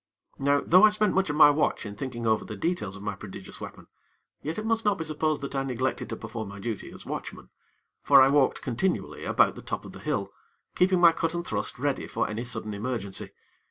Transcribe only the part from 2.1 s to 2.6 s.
over the